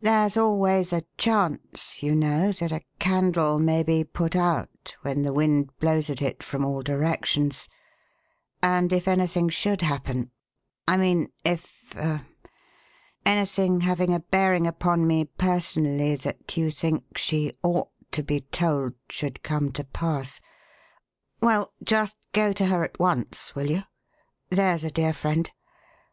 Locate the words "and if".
8.62-9.08